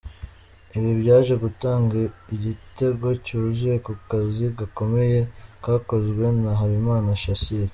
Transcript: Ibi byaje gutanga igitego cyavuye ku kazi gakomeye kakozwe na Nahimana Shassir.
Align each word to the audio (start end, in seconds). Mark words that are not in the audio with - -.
Ibi 0.77 0.91
byaje 1.01 1.33
gutanga 1.43 1.95
igitego 2.35 3.05
cyavuye 3.25 3.73
ku 3.85 3.93
kazi 4.09 4.45
gakomeye 4.57 5.19
kakozwe 5.63 6.25
na 6.31 6.39
Nahimana 6.53 7.09
Shassir. 7.21 7.67